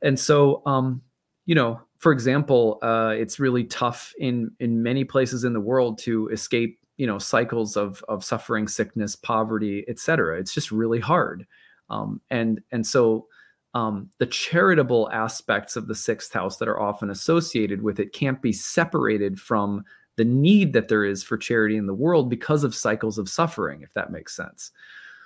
[0.03, 1.01] And so, um,
[1.47, 5.99] you know, for example, uh, it's really tough in in many places in the world
[5.99, 10.39] to escape, you know, cycles of of suffering, sickness, poverty, etc.
[10.39, 11.47] It's just really hard,
[11.91, 13.27] um, and and so
[13.75, 18.43] um, the charitable aspects of the sixth house that are often associated with it can't
[18.43, 19.85] be separated from
[20.17, 23.83] the need that there is for charity in the world because of cycles of suffering,
[23.83, 24.71] if that makes sense.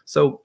[0.05, 0.43] So,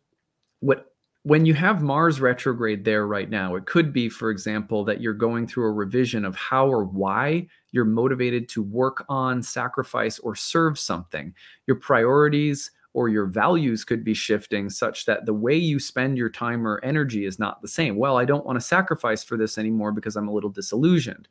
[0.61, 0.91] what
[1.24, 5.13] when you have Mars retrograde there right now, it could be, for example, that you're
[5.13, 10.36] going through a revision of how or why you're motivated to work on, sacrifice, or
[10.36, 11.34] serve something.
[11.67, 16.30] Your priorities or your values could be shifting such that the way you spend your
[16.30, 17.97] time or energy is not the same.
[17.97, 21.28] Well, I don't want to sacrifice for this anymore because I'm a little disillusioned.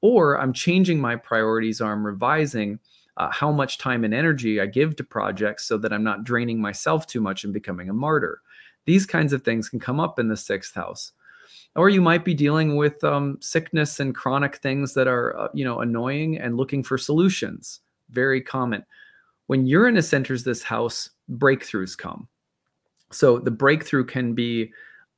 [0.00, 2.78] Or I'm changing my priorities or I'm revising
[3.18, 6.60] uh, how much time and energy I give to projects so that I'm not draining
[6.60, 8.40] myself too much and becoming a martyr.
[8.86, 11.12] These kinds of things can come up in the sixth house.
[11.74, 15.64] Or you might be dealing with um, sickness and chronic things that are, uh, you
[15.64, 17.80] know, annoying and looking for solutions.
[18.10, 18.84] Very common.
[19.46, 22.28] When Uranus enters this house, breakthroughs come.
[23.10, 24.72] So the breakthrough can be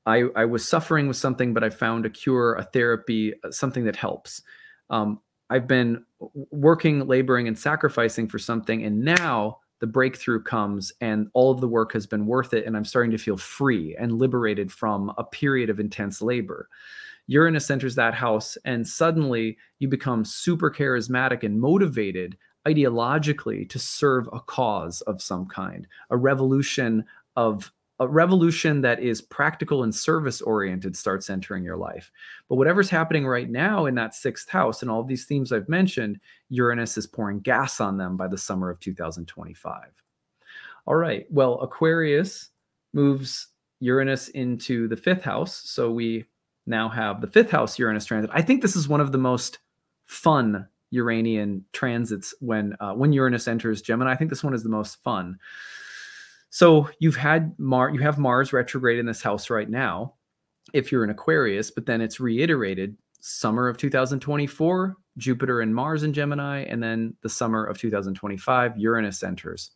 [0.06, 3.84] I, I, was suffering with something, but I found a cure, a therapy, uh, something
[3.84, 4.40] that helps.
[4.88, 6.02] Um, I've been
[6.50, 11.68] working, laboring, and sacrificing for something, and now the breakthrough comes and all of the
[11.68, 15.24] work has been worth it and i'm starting to feel free and liberated from a
[15.24, 16.68] period of intense labor.
[17.26, 24.28] Uranus enters that house and suddenly you become super charismatic and motivated ideologically to serve
[24.32, 27.04] a cause of some kind a revolution
[27.36, 32.12] of a revolution that is practical and service oriented starts entering your life.
[32.48, 36.20] But whatever's happening right now in that sixth house and all these themes I've mentioned,
[36.48, 39.82] Uranus is pouring gas on them by the summer of 2025.
[40.86, 41.26] All right.
[41.30, 42.50] Well, Aquarius
[42.92, 43.48] moves
[43.80, 45.54] Uranus into the fifth house.
[45.54, 46.24] So we
[46.66, 48.30] now have the fifth house Uranus transit.
[48.32, 49.58] I think this is one of the most
[50.04, 54.12] fun Uranian transits when uh, when Uranus enters Gemini.
[54.12, 55.38] I think this one is the most fun.
[56.50, 60.14] So you've had Mar you have Mars retrograde in this house right now
[60.72, 66.12] if you're an Aquarius, but then it's reiterated summer of 2024, Jupiter and Mars in
[66.12, 69.72] Gemini, and then the summer of 2025, Uranus enters.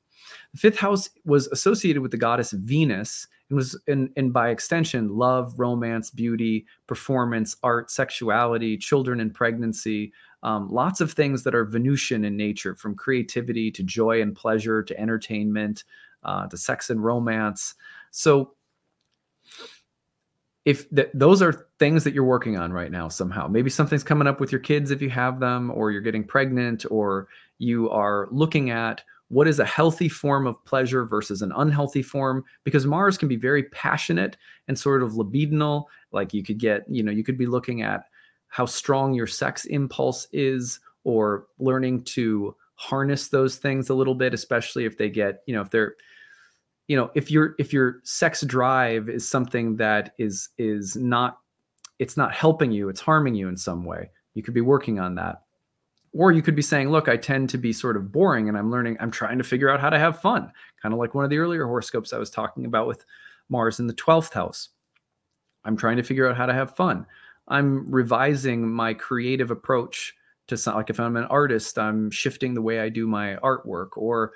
[0.52, 5.08] The fifth house was associated with the goddess Venus and was, and, and by extension,
[5.08, 10.12] love, romance, beauty, performance, art, sexuality, children and pregnancy,
[10.42, 14.82] um, lots of things that are Venusian in nature, from creativity to joy and pleasure
[14.82, 15.84] to entertainment,
[16.24, 17.74] uh, to sex and romance.
[18.10, 18.54] So
[20.64, 24.28] if th- those are things that you're working on right now somehow maybe something's coming
[24.28, 28.28] up with your kids if you have them or you're getting pregnant or you are
[28.30, 33.18] looking at what is a healthy form of pleasure versus an unhealthy form because mars
[33.18, 34.36] can be very passionate
[34.68, 38.04] and sort of libidinal like you could get you know you could be looking at
[38.48, 44.34] how strong your sex impulse is or learning to harness those things a little bit
[44.34, 45.96] especially if they get you know if they're
[46.92, 51.38] you know if your if your sex drive is something that is is not
[51.98, 55.14] it's not helping you it's harming you in some way you could be working on
[55.14, 55.42] that.
[56.14, 58.70] Or you could be saying look i tend to be sort of boring and i'm
[58.70, 61.30] learning i'm trying to figure out how to have fun kind of like one of
[61.30, 63.06] the earlier horoscopes i was talking about with
[63.48, 64.68] mars in the 12th house.
[65.64, 67.06] I'm trying to figure out how to have fun.
[67.48, 70.14] I'm revising my creative approach
[70.48, 73.90] to sound like if i'm an artist i'm shifting the way i do my artwork
[73.96, 74.32] or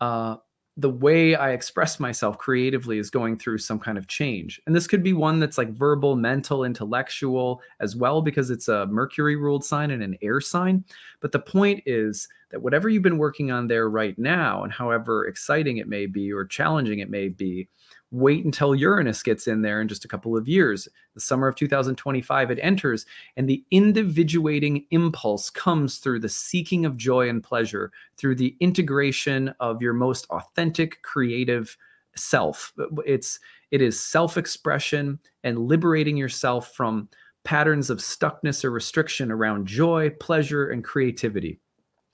[0.00, 0.36] uh,
[0.78, 4.60] the way I express myself creatively is going through some kind of change.
[4.66, 8.86] And this could be one that's like verbal, mental, intellectual as well, because it's a
[8.86, 10.84] Mercury ruled sign and an air sign.
[11.20, 15.26] But the point is that whatever you've been working on there right now, and however
[15.26, 17.68] exciting it may be or challenging it may be,
[18.10, 20.88] wait until Uranus gets in there in just a couple of years.
[21.14, 23.04] The summer of 2025, it enters,
[23.36, 29.52] and the individuating impulse comes through the seeking of joy and pleasure, through the integration
[29.60, 31.76] of your most authentic, creative
[32.14, 32.72] self.
[33.04, 33.40] It's
[33.70, 37.08] it is self-expression and liberating yourself from
[37.44, 41.58] patterns of stuckness or restriction around joy, pleasure, and creativity,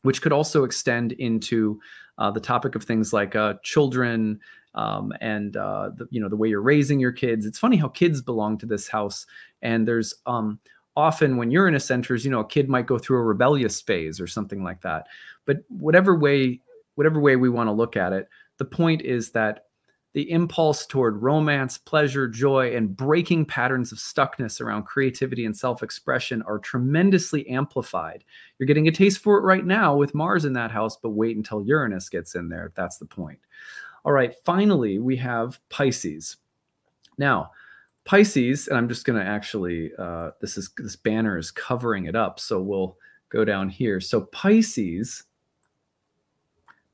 [0.02, 1.78] which could also extend into
[2.18, 4.38] uh, the topic of things like uh, children,
[4.74, 7.46] um, and uh, the, you know the way you're raising your kids.
[7.46, 9.26] It's funny how kids belong to this house,
[9.60, 10.58] and there's um,
[10.96, 14.26] often when Uranus enters, you know, a kid might go through a rebellious phase or
[14.26, 15.06] something like that.
[15.46, 16.60] But whatever way,
[16.94, 19.66] whatever way we want to look at it, the point is that
[20.14, 25.82] the impulse toward romance, pleasure, joy, and breaking patterns of stuckness around creativity and self
[25.82, 28.22] expression are tremendously amplified.
[28.58, 31.36] You're getting a taste for it right now with Mars in that house, but wait
[31.36, 32.72] until Uranus gets in there.
[32.74, 33.38] That's the point.
[34.04, 36.36] All right, finally, we have Pisces.
[37.18, 37.50] Now,
[38.04, 42.16] Pisces, and I'm just going to actually, uh, this is this banner is covering it
[42.16, 42.96] up, so we'll
[43.28, 44.00] go down here.
[44.00, 45.24] So Pisces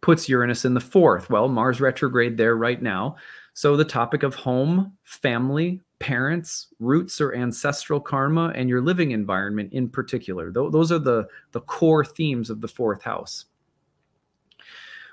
[0.00, 1.30] puts Uranus in the fourth.
[1.30, 3.16] Well, Mars retrograde there right now.
[3.54, 9.72] So the topic of home, family, parents, roots or ancestral karma, and your living environment
[9.72, 10.52] in particular.
[10.52, 13.46] Th- those are the the core themes of the fourth house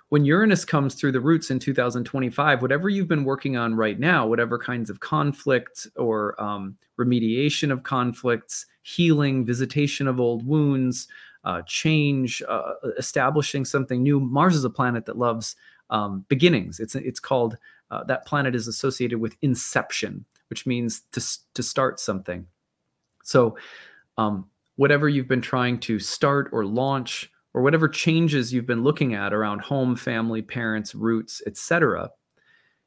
[0.10, 4.28] when Uranus comes through the roots in 2025, whatever you've been working on right now,
[4.28, 11.08] whatever kinds of conflict or um, remediation of conflicts, healing, visitation of old wounds,
[11.44, 14.20] uh, change, uh, establishing something new.
[14.20, 15.56] Mars is a planet that loves
[15.90, 16.80] um, beginnings.
[16.80, 17.58] It's it's called
[17.92, 21.22] uh, that planet is associated with inception, which means to
[21.54, 22.46] to start something.
[23.24, 23.58] So,
[24.18, 29.14] um, whatever you've been trying to start or launch or whatever changes you've been looking
[29.14, 32.10] at around home, family, parents, roots, etc.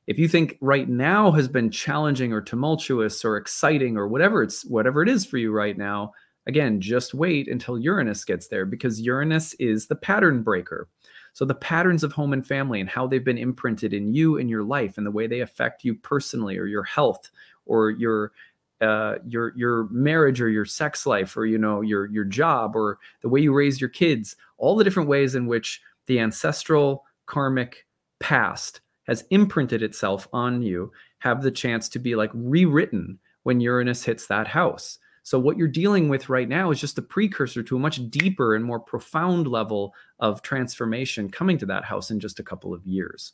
[0.06, 4.66] If you think right now has been challenging or tumultuous or exciting or whatever it's
[4.66, 6.12] whatever it is for you right now,
[6.46, 10.86] again, just wait until Uranus gets there because Uranus is the pattern breaker.
[11.32, 14.50] So the patterns of home and family and how they've been imprinted in you and
[14.50, 17.30] your life and the way they affect you personally or your health
[17.64, 18.32] or your
[18.80, 22.98] uh, your your marriage or your sex life or you know your your job or
[23.22, 27.86] the way you raise your kids all the different ways in which the ancestral karmic
[28.20, 34.04] past has imprinted itself on you have the chance to be like rewritten when Uranus
[34.04, 34.98] hits that house.
[35.22, 38.54] So what you're dealing with right now is just a precursor to a much deeper
[38.54, 42.86] and more profound level of transformation coming to that house in just a couple of
[42.86, 43.32] years.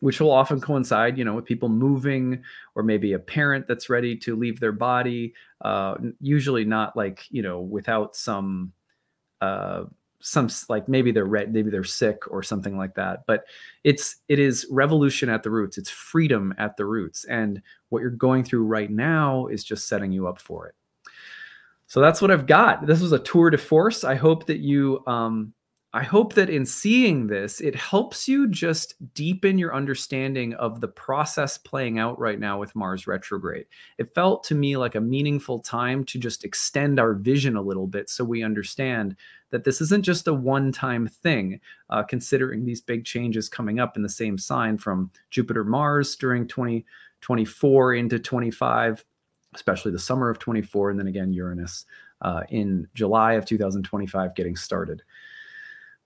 [0.00, 2.42] Which will often coincide, you know, with people moving
[2.74, 5.32] or maybe a parent that's ready to leave their body.
[5.62, 8.72] Uh, usually not like you know without some
[9.40, 9.84] uh,
[10.20, 13.24] some like maybe they're red, maybe they're sick or something like that.
[13.26, 13.44] But
[13.84, 15.78] it's it is revolution at the roots.
[15.78, 20.12] It's freedom at the roots, and what you're going through right now is just setting
[20.12, 20.74] you up for it.
[21.86, 22.86] So that's what I've got.
[22.86, 24.02] This was a tour de force.
[24.02, 25.52] I hope that you um,
[25.96, 30.88] I hope that in seeing this, it helps you just deepen your understanding of the
[30.88, 33.64] process playing out right now with Mars retrograde.
[33.96, 37.86] It felt to me like a meaningful time to just extend our vision a little
[37.86, 39.16] bit so we understand
[39.48, 43.96] that this isn't just a one time thing, uh, considering these big changes coming up
[43.96, 49.02] in the same sign from Jupiter Mars during 2024 into 25,
[49.54, 51.86] especially the summer of 24, and then again Uranus
[52.20, 55.02] uh, in July of 2025 getting started.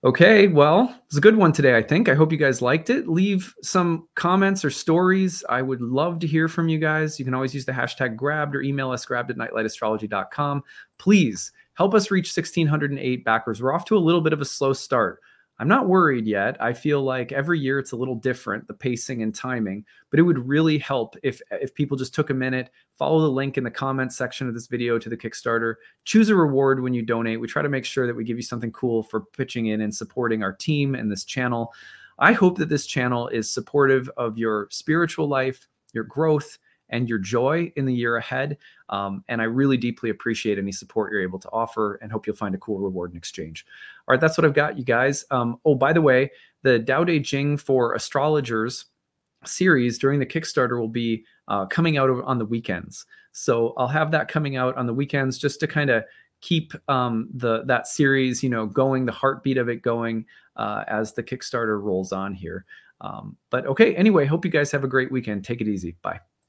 [0.03, 2.09] Okay, well, it's a good one today, I think.
[2.09, 3.07] I hope you guys liked it.
[3.07, 5.43] Leave some comments or stories.
[5.47, 7.19] I would love to hear from you guys.
[7.19, 10.63] You can always use the hashtag grabbed or email us grabbed at nightlightastrology.com.
[10.97, 13.61] Please help us reach 1608 backers.
[13.61, 15.19] We're off to a little bit of a slow start.
[15.61, 16.59] I'm not worried yet.
[16.59, 20.23] I feel like every year it's a little different, the pacing and timing, but it
[20.23, 23.69] would really help if if people just took a minute, follow the link in the
[23.69, 27.39] comments section of this video to the Kickstarter, choose a reward when you donate.
[27.39, 29.93] We try to make sure that we give you something cool for pitching in and
[29.93, 31.71] supporting our team and this channel.
[32.17, 36.57] I hope that this channel is supportive of your spiritual life, your growth,
[36.91, 38.57] and your joy in the year ahead.
[38.89, 42.35] Um, and I really deeply appreciate any support you're able to offer and hope you'll
[42.35, 43.65] find a cool reward in exchange.
[44.07, 45.25] All right, that's what I've got, you guys.
[45.31, 46.31] Um, oh, by the way,
[46.63, 48.85] the Tao Te Ching for astrologers
[49.45, 53.05] series during the Kickstarter will be uh, coming out on the weekends.
[53.31, 56.03] So I'll have that coming out on the weekends just to kind of
[56.41, 60.25] keep um, the that series, you know, going, the heartbeat of it going
[60.57, 62.65] uh, as the Kickstarter rolls on here.
[62.99, 65.43] Um, but okay, anyway, hope you guys have a great weekend.
[65.43, 65.95] Take it easy.
[66.01, 66.19] Bye.